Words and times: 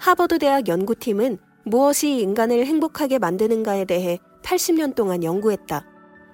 하버드 0.00 0.38
대학 0.38 0.66
연구팀은 0.66 1.36
무엇이 1.66 2.20
인간을 2.20 2.64
행복하게 2.64 3.18
만드는가에 3.18 3.84
대해 3.84 4.18
80년 4.42 4.94
동안 4.94 5.22
연구했다. 5.22 5.84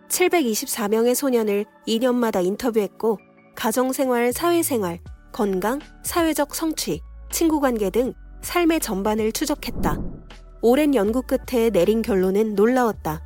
724명의 0.08 1.16
소년을 1.16 1.64
2년마다 1.88 2.44
인터뷰했고 2.44 3.18
가정생활, 3.56 4.32
사회생활, 4.32 5.00
건강, 5.32 5.80
사회적 6.04 6.54
성취, 6.54 7.00
친구관계 7.32 7.90
등 7.90 8.14
삶의 8.40 8.78
전반을 8.78 9.32
추적했다. 9.32 10.00
오랜 10.62 10.94
연구 10.94 11.22
끝에 11.22 11.70
내린 11.70 12.02
결론은 12.02 12.54
놀라웠다. 12.54 13.20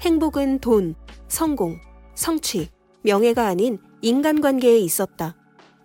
행복은 0.00 0.58
돈, 0.58 0.96
성공, 1.28 1.78
성취, 2.16 2.68
명예가 3.04 3.46
아닌 3.46 3.78
인간관계에 4.02 4.76
있었다. 4.76 5.36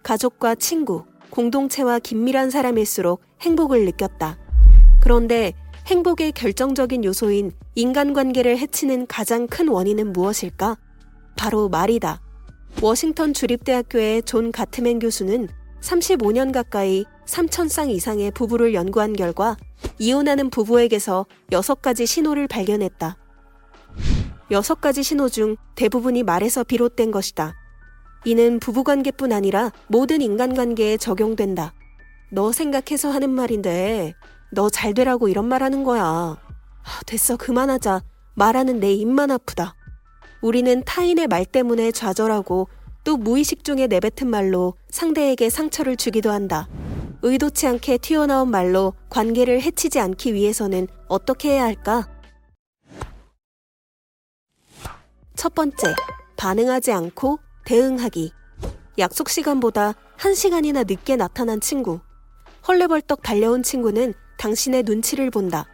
가족과 0.02 0.56
친구, 0.56 1.04
공동체와 1.30 2.00
긴밀한 2.00 2.50
사람일수록 2.50 3.22
행복을 3.42 3.86
느꼈다. 3.86 4.38
그런데 5.02 5.54
행복의 5.88 6.34
결정적인 6.34 7.04
요소인 7.04 7.52
인간관계를 7.76 8.58
해치는 8.58 9.08
가장 9.08 9.48
큰 9.48 9.70
원인은 9.70 10.14
무엇일까? 10.14 10.78
바로 11.38 11.70
말이다. 11.70 12.22
워싱턴 12.82 13.34
주립대학교의 13.34 14.24
존 14.24 14.52
가트맨 14.52 15.00
교수는 15.00 15.48
35년 15.82 16.52
가까이 16.52 17.06
3천쌍 17.26 17.90
이상의 17.90 18.32
부부를 18.32 18.74
연구한 18.74 19.14
결과 19.14 19.58
이혼하는 19.98 20.50
부부에게서 20.50 21.26
6가지 21.52 22.06
신호를 22.06 22.48
발견했다. 22.48 23.18
6가지 24.52 25.04
신호 25.04 25.30
중 25.30 25.56
대부분이 25.76 26.24
말에서 26.24 26.64
비롯된 26.64 27.12
것이다. 27.12 27.56
이는 28.26 28.60
부부관계뿐 28.60 29.32
아니라 29.32 29.72
모든 29.88 30.22
인간관계에 30.22 30.98
적용된다. 30.98 31.74
너 32.32 32.52
생각해서 32.52 33.10
하는 33.10 33.30
말인데 33.30 34.14
너 34.52 34.70
잘 34.70 34.94
되라고 34.94 35.28
이런 35.30 35.46
말 35.46 35.64
하는 35.64 35.84
거야. 35.84 36.38
됐어 37.06 37.38
그만하자. 37.38 38.02
말하는 38.36 38.80
내 38.80 38.94
입만 38.94 39.32
아프다. 39.32 39.76
우리는 40.42 40.84
타인의 40.86 41.28
말 41.28 41.46
때문에 41.46 41.92
좌절하고 41.92 42.68
또 43.04 43.18
무의식 43.18 43.64
중에 43.64 43.88
내뱉은 43.88 44.30
말로 44.30 44.76
상대에게 44.90 45.50
상처를 45.50 45.98
주기도 45.98 46.32
한다. 46.32 46.68
의도치 47.22 47.68
않게 47.68 47.98
튀어나온 47.98 48.50
말로 48.50 48.94
관계를 49.10 49.62
해치지 49.62 50.00
않기 50.00 50.34
위해서는 50.34 50.88
어떻게 51.08 51.52
해야 51.52 51.64
할까? 51.66 52.08
첫 55.36 55.54
번째, 55.54 55.94
반응하지 56.38 56.92
않고 56.92 57.40
대응하기. 57.70 58.32
약속 58.98 59.30
시간보다 59.30 59.94
한 60.18 60.34
시간이나 60.34 60.86
늦게 60.86 61.16
나타난 61.16 61.62
친구. 61.62 62.00
헐레벌떡 62.68 63.22
달려온 63.22 63.62
친구는 63.62 64.16
당신의 64.40 64.82
눈치를 64.82 65.30
본다. 65.30 65.68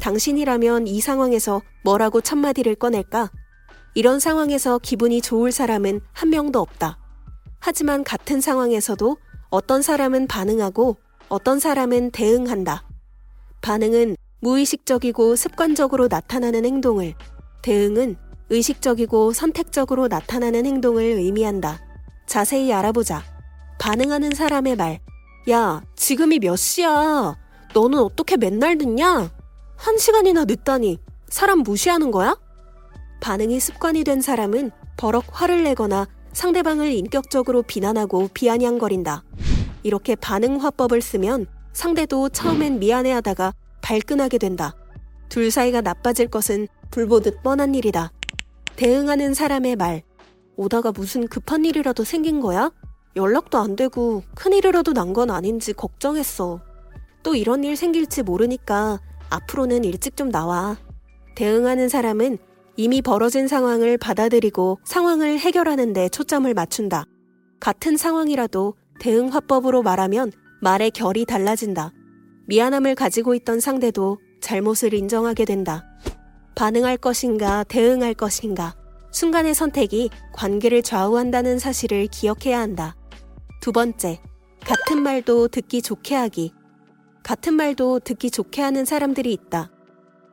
당신이라면 0.00 0.86
이 0.86 1.00
상황에서 1.00 1.60
뭐라고 1.82 2.20
첫마디를 2.20 2.76
꺼낼까? 2.76 3.32
이런 3.94 4.20
상황에서 4.20 4.78
기분이 4.78 5.20
좋을 5.20 5.50
사람은 5.50 6.00
한 6.12 6.30
명도 6.30 6.60
없다. 6.60 6.96
하지만 7.58 8.04
같은 8.04 8.40
상황에서도 8.40 9.16
어떤 9.50 9.82
사람은 9.82 10.28
반응하고 10.28 10.96
어떤 11.28 11.58
사람은 11.58 12.12
대응한다. 12.12 12.86
반응은 13.62 14.14
무의식적이고 14.38 15.34
습관적으로 15.34 16.06
나타나는 16.06 16.64
행동을, 16.64 17.14
대응은 17.62 18.14
의식적이고 18.52 19.32
선택적으로 19.32 20.08
나타나는 20.08 20.66
행동을 20.66 21.02
의미한다. 21.02 21.80
자세히 22.26 22.70
알아보자. 22.70 23.22
반응하는 23.78 24.34
사람의 24.34 24.76
말. 24.76 25.00
야, 25.50 25.82
지금이 25.96 26.38
몇 26.38 26.56
시야? 26.56 27.34
너는 27.72 27.98
어떻게 27.98 28.36
맨날 28.36 28.76
늦냐? 28.76 29.30
한 29.76 29.98
시간이나 29.98 30.44
늦다니. 30.44 30.98
사람 31.28 31.60
무시하는 31.60 32.10
거야? 32.10 32.36
반응이 33.22 33.58
습관이 33.58 34.04
된 34.04 34.20
사람은 34.20 34.70
버럭 34.98 35.24
화를 35.30 35.64
내거나 35.64 36.06
상대방을 36.34 36.92
인격적으로 36.92 37.62
비난하고 37.62 38.28
비아냥거린다. 38.34 39.24
이렇게 39.82 40.14
반응 40.14 40.62
화법을 40.62 41.00
쓰면 41.00 41.46
상대도 41.72 42.28
처음엔 42.28 42.80
미안해하다가 42.80 43.54
발끈하게 43.80 44.36
된다. 44.36 44.74
둘 45.30 45.50
사이가 45.50 45.80
나빠질 45.80 46.28
것은 46.28 46.68
불보듯 46.90 47.42
뻔한 47.42 47.74
일이다. 47.74 48.12
대응하는 48.76 49.34
사람의 49.34 49.76
말. 49.76 50.02
오다가 50.56 50.92
무슨 50.92 51.26
급한 51.28 51.64
일이라도 51.64 52.04
생긴 52.04 52.40
거야? 52.40 52.70
연락도 53.16 53.58
안 53.58 53.76
되고 53.76 54.22
큰일이라도 54.34 54.92
난 54.92 55.12
건 55.12 55.30
아닌지 55.30 55.72
걱정했어. 55.72 56.60
또 57.22 57.34
이런 57.34 57.64
일 57.64 57.76
생길지 57.76 58.22
모르니까 58.22 59.00
앞으로는 59.30 59.84
일찍 59.84 60.16
좀 60.16 60.30
나와. 60.30 60.76
대응하는 61.36 61.88
사람은 61.88 62.38
이미 62.76 63.02
벌어진 63.02 63.48
상황을 63.48 63.98
받아들이고 63.98 64.78
상황을 64.84 65.38
해결하는 65.38 65.92
데 65.92 66.08
초점을 66.08 66.52
맞춘다. 66.52 67.04
같은 67.60 67.96
상황이라도 67.96 68.74
대응 68.98 69.28
화법으로 69.28 69.82
말하면 69.82 70.32
말의 70.62 70.90
결이 70.92 71.26
달라진다. 71.26 71.92
미안함을 72.46 72.94
가지고 72.94 73.34
있던 73.34 73.60
상대도 73.60 74.18
잘못을 74.40 74.94
인정하게 74.94 75.44
된다. 75.44 75.84
반응할 76.54 76.96
것인가 76.96 77.64
대응할 77.64 78.14
것인가 78.14 78.74
순간의 79.10 79.54
선택이 79.54 80.10
관계를 80.32 80.82
좌우한다는 80.82 81.58
사실을 81.58 82.06
기억해야 82.06 82.58
한다. 82.60 82.96
두 83.60 83.72
번째, 83.72 84.20
같은 84.64 85.02
말도 85.02 85.48
듣기 85.48 85.82
좋게 85.82 86.14
하기. 86.14 86.52
같은 87.22 87.54
말도 87.54 88.00
듣기 88.00 88.30
좋게 88.30 88.62
하는 88.62 88.84
사람들이 88.84 89.32
있다. 89.32 89.70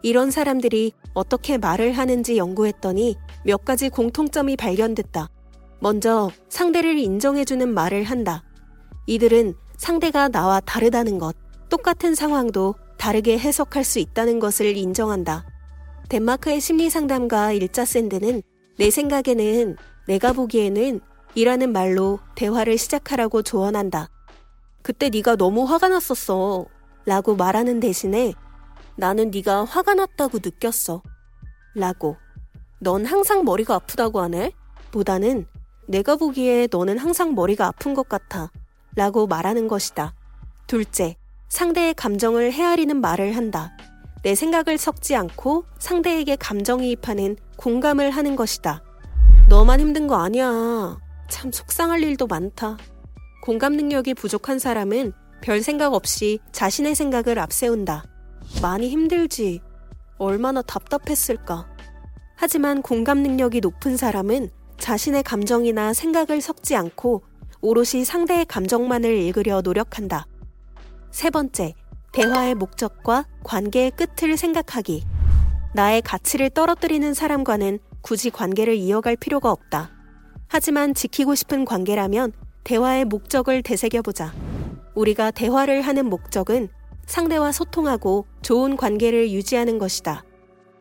이런 0.01 0.31
사람들이 0.31 0.93
어떻게 1.13 1.57
말을 1.57 1.91
하는지 1.91 2.37
연구했더니 2.37 3.17
몇 3.45 3.65
가지 3.65 3.89
공통점이 3.89 4.55
발견됐다. 4.55 5.29
먼저 5.81 6.31
상대를 6.49 6.97
인정해주는 6.97 7.67
말을 7.73 8.03
한다. 8.03 8.43
이들은 9.07 9.55
상대가 9.77 10.29
나와 10.29 10.59
다르다는 10.59 11.17
것, 11.17 11.35
똑같은 11.69 12.15
상황도 12.15 12.75
다르게 12.97 13.37
해석할 13.37 13.83
수 13.83 13.99
있다는 13.99 14.39
것을 14.39 14.77
인정한다. 14.77 15.45
덴마크의 16.09 16.59
심리 16.59 16.89
상담가 16.89 17.51
일자 17.51 17.85
샌드는 17.85 18.41
내 18.79 18.89
생각에는 18.89 19.77
내가 20.07 20.33
보기에는 20.33 21.01
이라는 21.35 21.71
말로 21.71 22.19
대화를 22.33 22.79
시작하라고 22.79 23.43
조언한다. 23.43 24.09
그때 24.81 25.09
네가 25.09 25.35
너무 25.35 25.65
화가 25.65 25.89
났었어. 25.89 26.65
라고 27.05 27.35
말하는 27.35 27.79
대신에 27.79 28.33
나는 28.95 29.29
네가 29.29 29.65
화가 29.65 29.93
났다고 29.93 30.39
느꼈어. 30.43 31.03
라고. 31.75 32.17
넌 32.79 33.05
항상 33.05 33.43
머리가 33.43 33.75
아프다고 33.75 34.19
하네? 34.21 34.51
보다는 34.89 35.45
내가 35.87 36.15
보기에 36.15 36.67
너는 36.71 36.97
항상 36.97 37.35
머리가 37.35 37.67
아픈 37.67 37.93
것 37.93 38.09
같아. 38.09 38.51
라고 38.95 39.27
말하는 39.27 39.67
것이다. 39.67 40.15
둘째, 40.65 41.17
상대의 41.49 41.93
감정을 41.93 42.51
헤아리는 42.51 42.99
말을 42.99 43.35
한다. 43.35 43.77
내 44.21 44.35
생각을 44.35 44.77
섞지 44.77 45.15
않고 45.15 45.65
상대에게 45.77 46.35
감정이입하는 46.35 47.37
공감을 47.57 48.11
하는 48.11 48.35
것이다. 48.35 48.83
너만 49.47 49.79
힘든 49.79 50.07
거 50.07 50.15
아니야. 50.15 50.97
참 51.29 51.51
속상할 51.51 52.03
일도 52.03 52.27
많다. 52.27 52.77
공감 53.41 53.73
능력이 53.73 54.13
부족한 54.13 54.59
사람은 54.59 55.13
별 55.41 55.61
생각 55.61 55.93
없이 55.93 56.39
자신의 56.51 56.95
생각을 56.95 57.39
앞세운다. 57.39 58.03
많이 58.61 58.89
힘들지. 58.89 59.61
얼마나 60.17 60.61
답답했을까. 60.61 61.67
하지만 62.35 62.81
공감 62.81 63.19
능력이 63.19 63.61
높은 63.61 63.95
사람은 63.95 64.49
자신의 64.77 65.23
감정이나 65.23 65.93
생각을 65.93 66.41
섞지 66.41 66.75
않고 66.75 67.23
오롯이 67.61 68.05
상대의 68.05 68.45
감정만을 68.45 69.13
읽으려 69.13 69.61
노력한다. 69.61 70.25
세 71.11 71.29
번째, 71.29 71.73
대화의 72.11 72.55
목적과 72.55 73.25
관계의 73.43 73.91
끝을 73.91 74.35
생각하기. 74.35 75.03
나의 75.75 76.01
가치를 76.01 76.49
떨어뜨리는 76.49 77.13
사람과는 77.13 77.79
굳이 78.01 78.29
관계를 78.29 78.75
이어갈 78.75 79.15
필요가 79.15 79.51
없다. 79.51 79.91
하지만 80.47 80.95
지키고 80.95 81.35
싶은 81.35 81.65
관계라면 81.65 82.31
대화의 82.63 83.05
목적을 83.05 83.61
되새겨보자. 83.61 84.33
우리가 84.95 85.31
대화를 85.31 85.81
하는 85.81 86.09
목적은 86.09 86.69
상대와 87.05 87.51
소통하고 87.51 88.25
좋은 88.41 88.75
관계를 88.75 89.31
유지하는 89.31 89.77
것이다. 89.77 90.23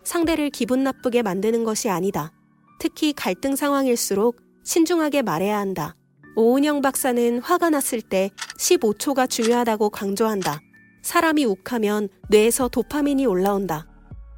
상대를 0.05 0.49
기분 0.51 0.83
나쁘게 0.85 1.23
만드는 1.23 1.65
것이 1.65 1.91
아니다. 1.91 2.33
특히 2.79 3.13
갈등 3.13 3.57
상황일수록 3.57 4.41
신중하게 4.65 5.23
말해야 5.23 5.59
한다. 5.59 5.95
오은영 6.37 6.81
박사는 6.81 7.41
화가 7.41 7.71
났을 7.71 8.01
때 8.01 8.31
15초가 8.59 9.29
중요하다고 9.29 9.91
강조한다. 9.91 10.61
사람이 11.09 11.47
욱하면 11.47 12.11
뇌에서 12.29 12.69
도파민이 12.69 13.25
올라온다. 13.25 13.87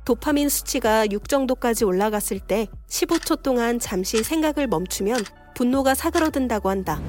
도파민 0.05 0.49
수치가 0.49 1.05
6 1.11 1.29
정도까지 1.29 1.85
올라갔을 1.85 2.39
때 2.39 2.69
15초 2.89 3.43
동안 3.43 3.81
잠시 3.81 4.23
생각을 4.23 4.69
멈추면 4.69 5.25
분노가 5.57 5.97
사그러든다고 5.97 6.71
한다. 6.71 7.03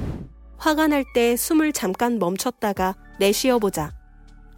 화가 0.58 0.88
날 0.88 1.04
때 1.14 1.36
숨을 1.36 1.74
잠깐 1.74 2.18
멈췄다가 2.18 2.96
내쉬어보자. 3.20 3.92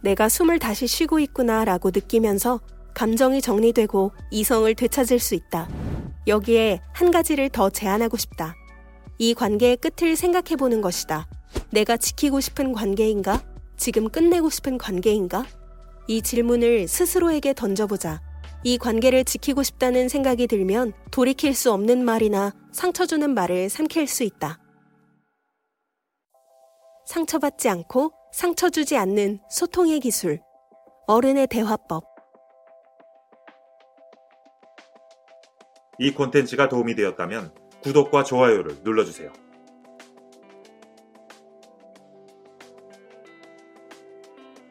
내가 0.02 0.30
숨을 0.30 0.58
다시 0.58 0.86
쉬고 0.86 1.18
있구나 1.18 1.66
라고 1.66 1.90
느끼면서 1.90 2.60
감정이 2.94 3.42
정리되고 3.42 4.10
이성을 4.30 4.74
되찾을 4.74 5.18
수 5.18 5.34
있다. 5.34 5.68
여기에 6.26 6.80
한 6.94 7.10
가지를 7.10 7.50
더 7.50 7.68
제안하고 7.68 8.16
싶다. 8.16 8.54
이 9.18 9.34
관계의 9.34 9.76
끝을 9.76 10.16
생각해 10.16 10.56
보는 10.56 10.80
것이다. 10.80 11.28
내가 11.72 11.98
지키고 11.98 12.40
싶은 12.40 12.72
관계인가? 12.72 13.42
지금 13.76 14.08
끝내고 14.08 14.50
싶은 14.50 14.78
관계인가? 14.78 15.44
이 16.06 16.22
질문을 16.22 16.86
스스로에게 16.88 17.54
던져보자. 17.54 18.20
이 18.62 18.78
관계를 18.78 19.24
지키고 19.24 19.62
싶다는 19.62 20.08
생각이 20.08 20.46
들면 20.46 20.92
돌이킬 21.10 21.54
수 21.54 21.72
없는 21.72 22.04
말이나 22.04 22.52
상처 22.72 23.04
주는 23.04 23.32
말을 23.34 23.68
삼킬 23.68 24.06
수 24.06 24.22
있다. 24.22 24.58
상처받지 27.06 27.68
않고 27.68 28.12
상처 28.32 28.70
주지 28.70 28.96
않는 28.96 29.40
소통의 29.50 30.00
기술. 30.00 30.40
어른의 31.06 31.48
대화법. 31.48 32.04
이 35.98 36.12
콘텐츠가 36.12 36.68
도움이 36.68 36.96
되었다면 36.96 37.54
구독과 37.82 38.24
좋아요를 38.24 38.78
눌러주세요. 38.82 39.30